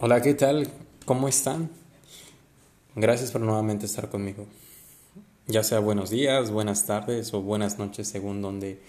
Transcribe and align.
Hola, 0.00 0.22
¿qué 0.22 0.32
tal? 0.32 0.68
¿Cómo 1.06 1.26
están? 1.26 1.70
Gracias 2.94 3.32
por 3.32 3.40
nuevamente 3.40 3.86
estar 3.86 4.08
conmigo. 4.08 4.46
Ya 5.48 5.64
sea 5.64 5.80
buenos 5.80 6.08
días, 6.10 6.52
buenas 6.52 6.86
tardes 6.86 7.34
o 7.34 7.42
buenas 7.42 7.80
noches 7.80 8.06
según 8.06 8.40
donde 8.40 8.80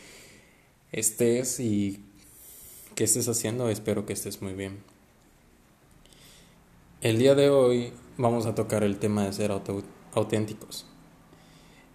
estés 0.92 1.60
y 1.60 2.06
qué 2.94 3.06
estés 3.06 3.28
haciendo, 3.28 3.70
espero 3.70 4.06
que 4.06 4.14
estés 4.14 4.44
muy 4.44 4.54
bien. 4.54 4.84
El 7.02 7.18
día 7.18 7.34
de 7.34 7.50
hoy 7.50 7.92
vamos 8.18 8.46
a 8.46 8.54
tocar 8.54 8.84
el 8.84 9.00
tema 9.00 9.26
de 9.26 9.34
ser 9.34 9.52
auténticos. 10.14 10.86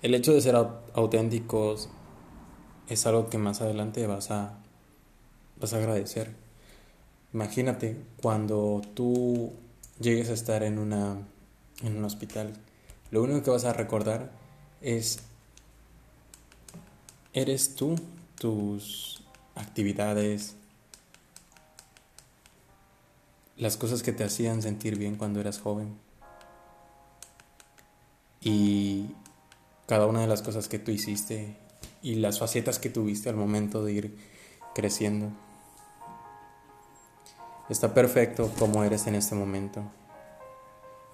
El 0.02 0.16
hecho 0.16 0.32
de 0.32 0.40
ser 0.40 0.56
auténticos 0.56 1.88
es 2.88 3.06
algo 3.06 3.30
que 3.30 3.38
más 3.38 3.60
adelante 3.60 4.08
vas 4.08 4.32
a, 4.32 4.58
vas 5.60 5.72
a 5.72 5.76
agradecer 5.76 6.43
Imagínate 7.34 7.96
cuando 8.22 8.80
tú 8.94 9.52
llegues 9.98 10.30
a 10.30 10.34
estar 10.34 10.62
en, 10.62 10.78
una, 10.78 11.18
en 11.82 11.96
un 11.96 12.04
hospital, 12.04 12.54
lo 13.10 13.24
único 13.24 13.42
que 13.42 13.50
vas 13.50 13.64
a 13.64 13.72
recordar 13.72 14.30
es, 14.80 15.18
eres 17.32 17.74
tú, 17.74 17.96
tus 18.38 19.24
actividades, 19.56 20.54
las 23.56 23.76
cosas 23.76 24.04
que 24.04 24.12
te 24.12 24.22
hacían 24.22 24.62
sentir 24.62 24.96
bien 24.96 25.16
cuando 25.16 25.40
eras 25.40 25.58
joven 25.58 25.96
y 28.40 29.06
cada 29.86 30.06
una 30.06 30.20
de 30.20 30.28
las 30.28 30.42
cosas 30.42 30.68
que 30.68 30.78
tú 30.78 30.92
hiciste 30.92 31.56
y 32.00 32.14
las 32.14 32.38
facetas 32.38 32.78
que 32.78 32.90
tuviste 32.90 33.28
al 33.28 33.36
momento 33.36 33.84
de 33.84 33.92
ir 33.92 34.18
creciendo. 34.74 35.32
Está 37.70 37.94
perfecto 37.94 38.50
como 38.58 38.84
eres 38.84 39.06
en 39.06 39.14
este 39.14 39.34
momento. 39.34 39.82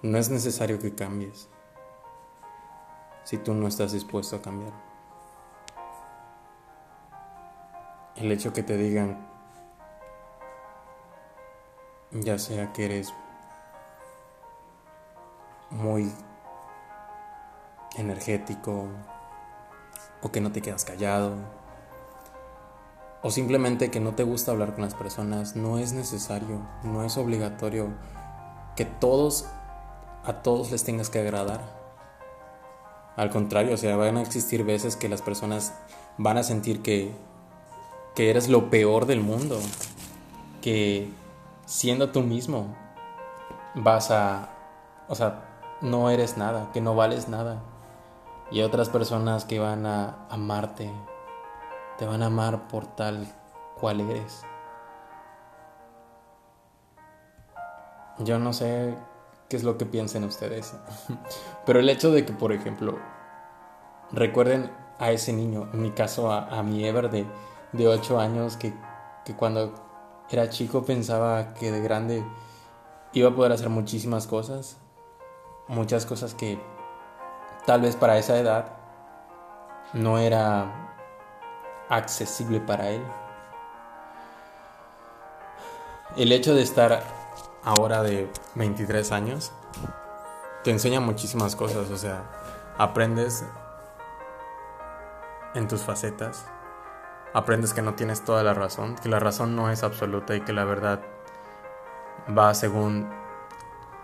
No 0.01 0.17
es 0.17 0.29
necesario 0.29 0.79
que 0.79 0.93
cambies 0.93 1.47
si 3.23 3.37
tú 3.37 3.53
no 3.53 3.67
estás 3.69 3.93
dispuesto 3.93 4.35
a 4.35 4.41
cambiar. 4.41 4.73
El 8.17 8.33
hecho 8.33 8.51
que 8.51 8.63
te 8.63 8.75
digan, 8.75 9.25
ya 12.11 12.37
sea 12.37 12.73
que 12.73 12.83
eres 12.85 13.13
muy 15.69 16.11
energético 17.95 18.87
o 20.21 20.31
que 20.31 20.41
no 20.41 20.51
te 20.51 20.61
quedas 20.61 20.83
callado 20.83 21.60
o 23.23 23.29
simplemente 23.29 23.91
que 23.91 23.99
no 23.99 24.13
te 24.15 24.23
gusta 24.23 24.51
hablar 24.51 24.73
con 24.73 24.83
las 24.83 24.95
personas, 24.95 25.55
no 25.55 25.77
es 25.77 25.93
necesario, 25.93 26.59
no 26.83 27.03
es 27.03 27.17
obligatorio 27.17 27.89
que 28.75 28.85
todos, 28.85 29.45
a 30.23 30.33
todos 30.41 30.71
les 30.71 30.83
tengas 30.83 31.09
que 31.09 31.19
agradar. 31.19 31.61
Al 33.15 33.29
contrario, 33.29 33.73
o 33.73 33.77
sea, 33.77 33.95
van 33.97 34.17
a 34.17 34.21
existir 34.21 34.63
veces 34.63 34.95
que 34.95 35.09
las 35.09 35.21
personas 35.21 35.73
van 36.17 36.37
a 36.37 36.43
sentir 36.43 36.81
que, 36.81 37.11
que 38.15 38.29
eres 38.29 38.49
lo 38.49 38.69
peor 38.69 39.05
del 39.05 39.21
mundo, 39.21 39.59
que 40.61 41.09
siendo 41.65 42.09
tú 42.09 42.21
mismo 42.21 42.75
vas 43.75 44.11
a, 44.11 44.49
o 45.07 45.15
sea, 45.15 45.45
no 45.81 46.09
eres 46.09 46.37
nada, 46.37 46.69
que 46.73 46.81
no 46.81 46.95
vales 46.95 47.27
nada. 47.27 47.61
Y 48.49 48.61
otras 48.61 48.89
personas 48.89 49.45
que 49.45 49.59
van 49.59 49.85
a 49.85 50.27
amarte, 50.29 50.91
te 52.01 52.07
van 52.07 52.23
a 52.23 52.25
amar 52.25 52.67
por 52.67 52.87
tal 52.87 53.27
cual 53.79 54.01
eres. 54.01 54.41
Yo 58.17 58.39
no 58.39 58.53
sé 58.53 58.97
qué 59.47 59.57
es 59.57 59.63
lo 59.63 59.77
que 59.77 59.85
piensen 59.85 60.23
ustedes, 60.23 60.73
pero 61.67 61.79
el 61.79 61.87
hecho 61.89 62.11
de 62.11 62.25
que, 62.25 62.33
por 62.33 62.53
ejemplo, 62.53 62.97
recuerden 64.11 64.71
a 64.97 65.11
ese 65.11 65.31
niño, 65.31 65.69
en 65.73 65.79
mi 65.83 65.91
caso 65.91 66.31
a, 66.31 66.63
mi 66.63 66.83
Ever 66.83 67.11
de, 67.11 67.23
de 67.71 67.87
8 67.87 68.19
años, 68.19 68.57
que, 68.57 68.73
que 69.23 69.35
cuando 69.35 69.71
era 70.31 70.49
chico 70.49 70.83
pensaba 70.83 71.53
que 71.53 71.71
de 71.71 71.81
grande 71.81 72.25
iba 73.13 73.29
a 73.29 73.35
poder 73.35 73.51
hacer 73.51 73.69
muchísimas 73.69 74.25
cosas, 74.25 74.79
muchas 75.67 76.07
cosas 76.07 76.33
que 76.33 76.59
tal 77.67 77.81
vez 77.81 77.95
para 77.95 78.17
esa 78.17 78.39
edad 78.39 78.73
no 79.93 80.17
era 80.17 80.90
accesible 81.91 82.61
para 82.61 82.89
él. 82.89 83.03
El 86.15 86.31
hecho 86.31 86.55
de 86.55 86.61
estar 86.61 87.03
ahora 87.63 88.01
de 88.01 88.31
23 88.55 89.11
años 89.11 89.51
te 90.63 90.71
enseña 90.71 90.99
muchísimas 90.99 91.55
cosas, 91.55 91.89
o 91.89 91.97
sea, 91.97 92.23
aprendes 92.77 93.45
en 95.53 95.67
tus 95.67 95.81
facetas, 95.81 96.45
aprendes 97.33 97.73
que 97.73 97.81
no 97.81 97.93
tienes 97.93 98.23
toda 98.23 98.41
la 98.43 98.53
razón, 98.53 98.95
que 98.95 99.09
la 99.09 99.19
razón 99.19 99.55
no 99.55 99.69
es 99.69 99.83
absoluta 99.83 100.35
y 100.35 100.41
que 100.41 100.53
la 100.53 100.63
verdad 100.63 101.01
va 102.37 102.53
según 102.53 103.09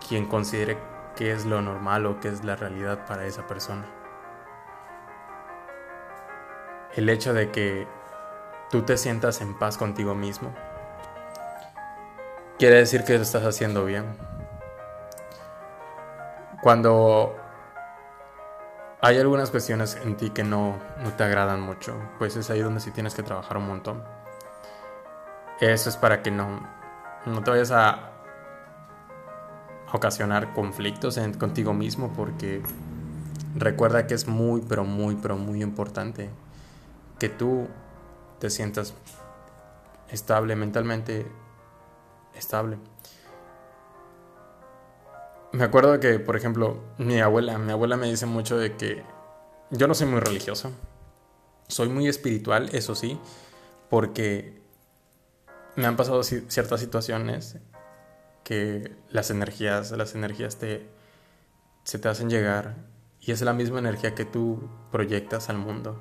quien 0.06 0.26
considere 0.26 0.78
que 1.16 1.32
es 1.32 1.46
lo 1.46 1.62
normal 1.62 2.06
o 2.06 2.20
que 2.20 2.28
es 2.28 2.44
la 2.44 2.56
realidad 2.56 3.06
para 3.06 3.26
esa 3.26 3.46
persona 3.46 3.97
el 6.98 7.08
hecho 7.08 7.32
de 7.32 7.52
que 7.52 7.86
tú 8.70 8.82
te 8.82 8.96
sientas 8.96 9.40
en 9.40 9.56
paz 9.56 9.78
contigo 9.78 10.16
mismo, 10.16 10.52
quiere 12.58 12.78
decir 12.78 13.04
que 13.04 13.14
lo 13.14 13.22
estás 13.22 13.44
haciendo 13.44 13.84
bien. 13.84 14.04
Cuando 16.60 17.36
hay 19.00 19.16
algunas 19.16 19.52
cuestiones 19.52 19.96
en 20.02 20.16
ti 20.16 20.30
que 20.30 20.42
no, 20.42 20.74
te 21.16 21.22
agradan 21.22 21.60
mucho, 21.60 21.94
pues 22.18 22.34
es 22.34 22.50
ahí 22.50 22.60
donde 22.60 22.80
sí 22.80 22.90
tienes 22.90 23.14
que 23.14 23.22
trabajar 23.22 23.58
un 23.58 23.68
montón. 23.68 24.02
Eso 25.60 25.88
es 25.88 25.96
para 25.96 26.20
que 26.20 26.32
no, 26.32 26.68
no 27.26 27.44
te 27.44 27.52
vayas 27.52 27.70
a 27.70 28.10
ocasionar 29.92 30.52
conflictos 30.52 31.16
contigo 31.38 31.72
mismo 31.74 32.12
porque 32.16 32.60
recuerda 33.54 34.08
que 34.08 34.14
es 34.14 34.26
muy, 34.26 34.62
pero 34.62 34.82
muy, 34.82 35.14
pero 35.14 35.36
muy 35.36 35.62
importante 35.62 36.28
que 37.18 37.28
tú 37.28 37.68
te 38.38 38.50
sientas 38.50 38.94
estable, 40.10 40.56
mentalmente 40.56 41.26
estable. 42.34 42.78
Me 45.52 45.64
acuerdo 45.64 45.98
que, 45.98 46.18
por 46.18 46.36
ejemplo, 46.36 46.82
mi 46.98 47.20
abuela, 47.20 47.58
mi 47.58 47.72
abuela 47.72 47.96
me 47.96 48.08
dice 48.08 48.26
mucho 48.26 48.58
de 48.58 48.76
que 48.76 49.02
yo 49.70 49.88
no 49.88 49.94
soy 49.94 50.06
muy 50.06 50.20
religioso. 50.20 50.72
Soy 51.68 51.88
muy 51.88 52.08
espiritual, 52.08 52.70
eso 52.72 52.94
sí, 52.94 53.18
porque 53.90 54.62
me 55.76 55.86
han 55.86 55.96
pasado 55.96 56.22
ciertas 56.22 56.80
situaciones 56.80 57.58
que 58.44 58.96
las 59.10 59.30
energías, 59.30 59.90
las 59.90 60.14
energías 60.14 60.56
te, 60.56 60.88
se 61.84 61.98
te 61.98 62.08
hacen 62.08 62.30
llegar 62.30 62.76
y 63.20 63.32
es 63.32 63.42
la 63.42 63.52
misma 63.52 63.78
energía 63.78 64.14
que 64.14 64.24
tú 64.24 64.70
proyectas 64.90 65.50
al 65.50 65.58
mundo. 65.58 66.00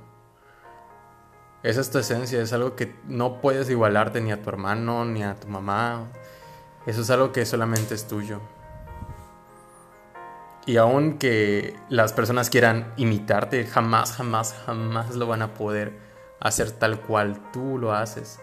Esa 1.67 1.81
es 1.81 1.91
tu 1.91 1.97
esencia, 1.97 2.41
es 2.41 2.53
algo 2.53 2.78
que 2.78 2.95
no 3.09 3.41
puedes 3.41 3.69
igualarte 3.69 4.22
ni 4.22 4.31
a 4.31 4.41
tu 4.41 4.47
hermano, 4.47 5.03
ni 5.03 5.22
a 5.22 5.35
tu 5.35 5.50
mamá. 5.50 6.07
Eso 6.85 7.01
es 7.01 7.09
algo 7.09 7.33
que 7.33 7.45
solamente 7.45 7.94
es 7.94 8.07
tuyo. 8.07 8.39
Y 10.66 10.77
aun 10.77 11.17
que 11.17 11.75
las 11.89 12.13
personas 12.13 12.50
quieran 12.50 12.94
imitarte, 12.95 13.66
jamás, 13.66 14.13
jamás, 14.13 14.56
jamás 14.66 15.13
lo 15.13 15.27
van 15.27 15.41
a 15.41 15.56
poder 15.56 16.00
hacer 16.39 16.72
tal 16.72 17.01
cual 17.01 17.51
tú 17.51 17.77
lo 17.77 17.91
haces. 17.91 18.39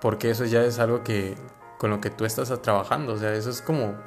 Porque 0.00 0.30
eso 0.30 0.46
ya 0.46 0.62
es 0.62 0.78
algo 0.78 1.04
que 1.04 1.36
con 1.76 1.90
lo 1.90 2.00
que 2.00 2.08
tú 2.08 2.24
estás 2.24 2.48
trabajando. 2.62 3.12
O 3.12 3.18
sea, 3.18 3.34
eso 3.34 3.50
es 3.50 3.60
como 3.60 3.98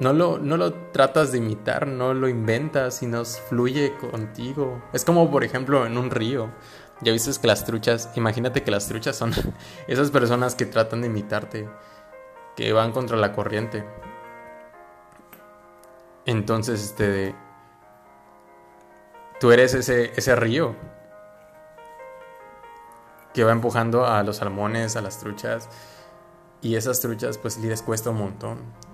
no 0.00 0.14
lo, 0.14 0.38
no 0.38 0.56
lo 0.56 0.72
tratas 0.72 1.30
de 1.30 1.38
imitar, 1.38 1.86
no 1.86 2.14
lo 2.14 2.26
inventas, 2.26 2.96
sino 2.96 3.22
fluye 3.24 3.94
contigo. 3.98 4.82
Es 4.94 5.04
como, 5.04 5.30
por 5.30 5.44
ejemplo, 5.44 5.84
en 5.86 5.98
un 5.98 6.10
río. 6.10 6.50
Ya 7.02 7.12
viste 7.12 7.30
que 7.38 7.46
las 7.46 7.66
truchas, 7.66 8.10
imagínate 8.14 8.62
que 8.62 8.70
las 8.70 8.88
truchas 8.88 9.14
son 9.16 9.32
esas 9.86 10.10
personas 10.10 10.54
que 10.54 10.64
tratan 10.64 11.02
de 11.02 11.08
imitarte, 11.08 11.68
que 12.56 12.72
van 12.72 12.92
contra 12.92 13.18
la 13.18 13.34
corriente. 13.34 13.84
Entonces, 16.24 16.82
este, 16.82 17.34
tú 19.38 19.52
eres 19.52 19.74
ese, 19.74 20.12
ese 20.16 20.34
río 20.34 20.76
que 23.34 23.44
va 23.44 23.52
empujando 23.52 24.06
a 24.06 24.22
los 24.22 24.38
salmones, 24.38 24.96
a 24.96 25.02
las 25.02 25.18
truchas, 25.18 25.68
y 26.62 26.76
esas 26.76 27.00
truchas 27.00 27.36
pues 27.38 27.58
les 27.58 27.82
cuesta 27.82 28.10
un 28.10 28.18
montón 28.18 28.89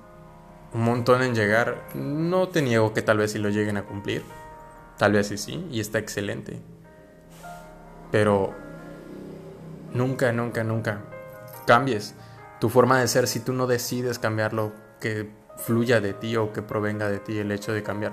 un 0.77 0.83
montón 0.83 1.23
en 1.23 1.35
llegar. 1.35 1.79
No 1.95 2.49
te 2.49 2.61
niego 2.61 2.93
que 2.93 3.01
tal 3.01 3.17
vez 3.17 3.33
sí 3.33 3.39
lo 3.39 3.49
lleguen 3.49 3.79
a 3.79 3.85
cumplir. 3.85 4.23
Tal 4.99 5.13
vez 5.13 5.29
sí, 5.29 5.39
sí, 5.39 5.67
y 5.71 5.81
está 5.81 5.99
excelente. 5.99 6.61
Pero 8.13 8.55
nunca, 9.93 10.33
nunca, 10.33 10.63
nunca 10.65 11.01
cambies 11.67 12.15
tu 12.61 12.69
forma 12.69 13.01
de 13.01 13.09
ser 13.09 13.27
si 13.27 13.41
tú 13.41 13.53
no 13.55 13.67
decides 13.67 14.19
cambiarlo, 14.19 14.73
que 15.01 15.31
fluya 15.57 16.01
de 16.01 16.13
ti 16.13 16.37
o 16.37 16.53
que 16.53 16.61
provenga 16.61 17.09
de 17.09 17.21
ti 17.21 17.39
el 17.39 17.51
hecho 17.53 17.73
de 17.73 17.83
cambiar. 17.83 18.13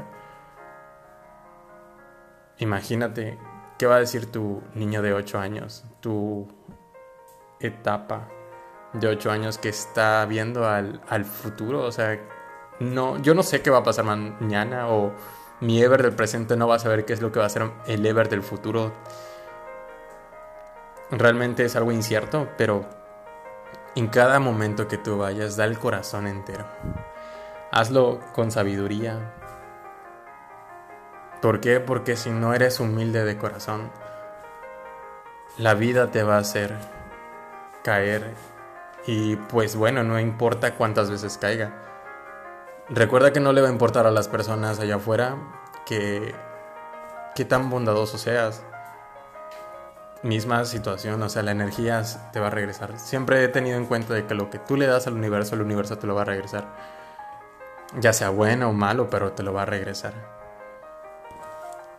Imagínate 2.60 3.38
qué 3.78 3.88
va 3.88 3.98
a 3.98 4.00
decir 4.00 4.32
tu 4.32 4.64
niño 4.74 5.02
de 5.02 5.14
8 5.14 5.38
años, 5.38 5.84
tu 6.00 6.48
etapa 7.60 8.30
de 8.94 9.08
8 9.08 9.32
años 9.32 9.58
que 9.58 9.70
está 9.70 10.26
viendo 10.26 10.68
al, 10.68 11.02
al 11.10 11.26
futuro. 11.26 11.82
O 11.82 11.92
sea, 11.92 12.20
no, 12.80 13.18
yo 13.22 13.34
no 13.34 13.44
sé 13.44 13.62
qué 13.62 13.70
va 13.70 13.80
a 13.80 13.84
pasar 13.84 14.06
mañana 14.06 14.88
o 14.90 15.12
mi 15.62 15.82
Ever 15.82 16.04
del 16.04 16.14
presente 16.14 16.58
no 16.58 16.68
va 16.68 16.76
a 16.76 16.80
saber 16.80 17.06
qué 17.06 17.14
es 17.14 17.22
lo 17.22 17.32
que 17.32 17.40
va 17.40 17.46
a 17.46 17.50
ser 17.50 17.72
el 17.88 18.06
Ever 18.06 18.30
del 18.30 18.44
futuro. 18.44 18.94
Realmente 21.12 21.64
es 21.66 21.76
algo 21.76 21.92
incierto, 21.92 22.50
pero 22.58 22.86
en 23.96 24.08
cada 24.08 24.40
momento 24.40 24.88
que 24.88 24.98
tú 24.98 25.18
vayas, 25.18 25.56
da 25.56 25.66
el 25.66 25.78
corazón 25.78 26.28
entero. 26.28 26.66
Hazlo 27.72 28.20
con 28.34 28.52
sabiduría. 28.52 29.34
¿Por 31.42 31.60
qué? 31.60 31.80
Porque 31.80 32.16
si 32.16 32.30
no 32.30 32.54
eres 32.54 32.80
humilde 32.80 33.24
de 33.24 33.38
corazón, 33.38 33.92
la 35.58 35.76
vida 35.76 36.10
te 36.10 36.24
va 36.24 36.38
a 36.38 36.40
hacer 36.40 36.76
caer 37.84 38.34
y 39.06 39.36
pues 39.36 39.76
bueno, 39.76 40.04
no 40.04 40.20
importa 40.20 40.76
cuántas 40.76 41.12
veces 41.12 41.38
caiga. 41.38 41.93
Recuerda 42.90 43.32
que 43.32 43.40
no 43.40 43.54
le 43.54 43.62
va 43.62 43.70
a 43.70 43.72
importar 43.72 44.06
a 44.08 44.12
las 44.12 44.28
personas 44.28 44.80
allá 44.80 44.96
afuera 44.96 45.38
que, 45.86 46.36
tan 47.48 47.70
bondadoso 47.70 48.18
seas 48.18 48.64
misma 50.22 50.64
situación, 50.66 51.22
o 51.22 51.30
sea, 51.30 51.44
la 51.44 51.52
energía 51.52 52.04
te 52.32 52.40
va 52.40 52.48
a 52.48 52.50
regresar. 52.50 52.98
Siempre 53.00 53.44
he 53.44 53.48
tenido 53.48 53.78
en 53.78 53.86
cuenta 53.86 54.14
de 54.14 54.26
que 54.26 54.34
lo 54.36 54.50
que 54.50 54.60
tú 54.60 54.78
le 54.78 54.88
das 54.88 55.08
al 55.08 55.14
universo, 55.14 55.56
el 55.56 55.62
universo 55.62 55.98
te 55.98 56.08
lo 56.08 56.16
va 56.16 56.22
a 56.22 56.26
regresar. 56.26 56.66
Ya 58.00 58.14
sea 58.14 58.30
bueno 58.30 58.70
o 58.70 58.74
malo, 58.74 59.10
pero 59.10 59.34
te 59.34 59.44
lo 59.44 59.54
va 59.54 59.64
a 59.64 59.66
regresar. 59.66 60.14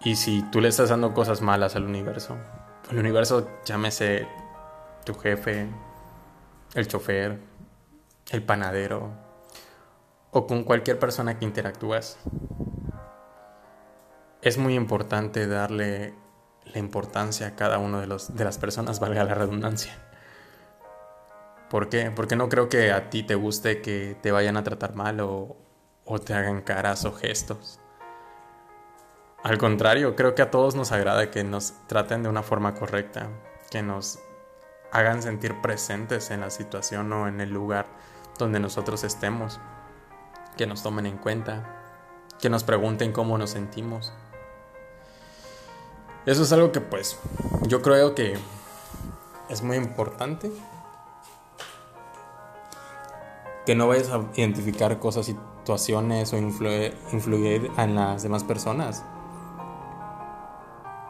Y 0.00 0.16
si 0.16 0.42
tú 0.50 0.60
le 0.60 0.68
estás 0.68 0.90
dando 0.90 1.14
cosas 1.14 1.40
malas 1.40 1.76
al 1.76 1.84
universo, 1.84 2.36
el 2.90 2.98
universo, 2.98 3.48
llámese 3.64 4.26
tu 5.04 5.14
jefe, 5.14 5.66
el 6.74 6.88
chofer, 6.88 7.38
el 8.30 8.42
panadero, 8.42 9.23
o 10.34 10.48
con 10.48 10.64
cualquier 10.64 10.98
persona 10.98 11.38
que 11.38 11.44
interactúas, 11.44 12.18
es 14.42 14.58
muy 14.58 14.74
importante 14.74 15.46
darle 15.46 16.12
la 16.64 16.78
importancia 16.80 17.46
a 17.46 17.54
cada 17.54 17.78
uno 17.78 18.00
de, 18.00 18.06
de 18.06 18.44
las 18.44 18.58
personas, 18.58 18.98
valga 19.00 19.24
la 19.24 19.34
redundancia. 19.34 19.96
¿Por 21.70 21.88
qué? 21.88 22.10
Porque 22.14 22.36
no 22.36 22.48
creo 22.48 22.68
que 22.68 22.92
a 22.92 23.10
ti 23.10 23.22
te 23.22 23.36
guste 23.36 23.80
que 23.80 24.16
te 24.20 24.32
vayan 24.32 24.56
a 24.56 24.64
tratar 24.64 24.96
mal 24.96 25.20
o, 25.20 25.56
o 26.04 26.18
te 26.18 26.34
hagan 26.34 26.62
caras 26.62 27.04
o 27.04 27.12
gestos. 27.12 27.80
Al 29.44 29.56
contrario, 29.56 30.16
creo 30.16 30.34
que 30.34 30.42
a 30.42 30.50
todos 30.50 30.74
nos 30.74 30.90
agrada 30.90 31.30
que 31.30 31.44
nos 31.44 31.74
traten 31.86 32.24
de 32.24 32.28
una 32.28 32.42
forma 32.42 32.74
correcta, 32.74 33.28
que 33.70 33.82
nos 33.82 34.18
hagan 34.90 35.22
sentir 35.22 35.60
presentes 35.60 36.30
en 36.30 36.40
la 36.40 36.50
situación 36.50 37.12
o 37.12 37.28
en 37.28 37.40
el 37.40 37.50
lugar 37.50 37.86
donde 38.38 38.58
nosotros 38.58 39.04
estemos, 39.04 39.60
que 40.56 40.66
nos 40.66 40.82
tomen 40.82 41.06
en 41.06 41.18
cuenta, 41.18 41.64
que 42.40 42.48
nos 42.48 42.64
pregunten 42.64 43.12
cómo 43.12 43.38
nos 43.38 43.50
sentimos. 43.50 44.12
Eso 46.26 46.42
es 46.42 46.52
algo 46.52 46.72
que 46.72 46.80
pues 46.80 47.18
yo 47.66 47.82
creo 47.82 48.14
que 48.14 48.38
es 49.48 49.62
muy 49.62 49.76
importante. 49.76 50.50
Que 53.66 53.74
no 53.74 53.88
vayas 53.88 54.10
a 54.10 54.22
identificar 54.34 54.98
cosas, 54.98 55.26
situaciones 55.26 56.32
o 56.32 56.36
influir, 56.36 56.96
influir 57.12 57.70
en 57.78 57.94
las 57.94 58.22
demás 58.22 58.44
personas 58.44 59.02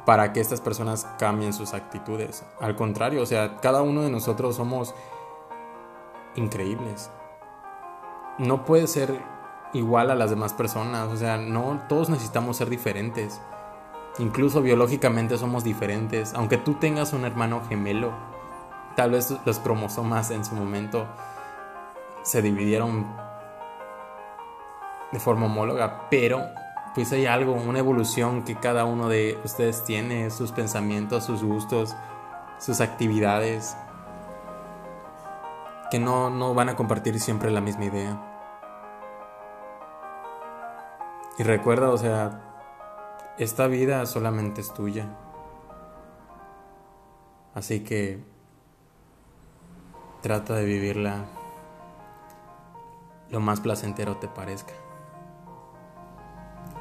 para 0.04 0.32
que 0.32 0.40
estas 0.40 0.60
personas 0.60 1.06
cambien 1.18 1.52
sus 1.52 1.74
actitudes. 1.74 2.44
Al 2.60 2.76
contrario, 2.76 3.22
o 3.22 3.26
sea, 3.26 3.60
cada 3.60 3.82
uno 3.82 4.02
de 4.02 4.10
nosotros 4.10 4.56
somos 4.56 4.94
increíbles. 6.36 7.10
No 8.38 8.64
puede 8.64 8.86
ser 8.86 9.18
igual 9.74 10.10
a 10.10 10.14
las 10.14 10.30
demás 10.30 10.54
personas, 10.54 11.08
o 11.08 11.16
sea, 11.16 11.36
no 11.36 11.82
todos 11.88 12.08
necesitamos 12.08 12.56
ser 12.56 12.70
diferentes. 12.70 13.40
Incluso 14.18 14.62
biológicamente 14.62 15.36
somos 15.36 15.64
diferentes. 15.64 16.32
Aunque 16.34 16.56
tú 16.56 16.74
tengas 16.74 17.12
un 17.12 17.24
hermano 17.24 17.62
gemelo, 17.68 18.12
tal 18.96 19.10
vez 19.10 19.34
los 19.44 19.58
cromosomas 19.58 20.30
en 20.30 20.44
su 20.44 20.54
momento 20.54 21.06
se 22.22 22.40
dividieron 22.40 23.06
de 25.12 25.18
forma 25.18 25.46
homóloga, 25.46 26.08
pero 26.10 26.42
pues 26.94 27.12
hay 27.12 27.26
algo, 27.26 27.54
una 27.54 27.80
evolución 27.80 28.44
que 28.44 28.54
cada 28.54 28.84
uno 28.84 29.08
de 29.08 29.38
ustedes 29.44 29.82
tiene, 29.84 30.30
sus 30.30 30.52
pensamientos, 30.52 31.24
sus 31.24 31.42
gustos, 31.42 31.96
sus 32.58 32.80
actividades, 32.80 33.76
que 35.90 35.98
no, 35.98 36.30
no 36.30 36.54
van 36.54 36.68
a 36.68 36.76
compartir 36.76 37.18
siempre 37.18 37.50
la 37.50 37.60
misma 37.60 37.86
idea. 37.86 38.33
Y 41.38 41.42
recuerda, 41.42 41.90
o 41.90 41.98
sea, 41.98 42.40
esta 43.38 43.66
vida 43.66 44.06
solamente 44.06 44.60
es 44.60 44.72
tuya. 44.72 45.08
Así 47.54 47.80
que 47.80 48.22
trata 50.22 50.54
de 50.54 50.64
vivirla 50.64 51.24
lo 53.30 53.40
más 53.40 53.60
placentero 53.60 54.16
te 54.18 54.28
parezca. 54.28 54.74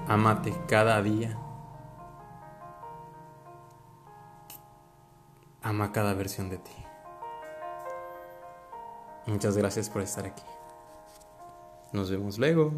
Amate 0.07 0.53
cada 0.67 1.01
día. 1.01 1.37
Ama 5.63 5.91
cada 5.91 6.13
versión 6.13 6.49
de 6.49 6.57
ti. 6.57 6.75
Muchas 9.25 9.57
gracias 9.57 9.89
por 9.89 10.01
estar 10.01 10.25
aquí. 10.25 10.43
Nos 11.93 12.11
vemos 12.11 12.37
luego. 12.37 12.73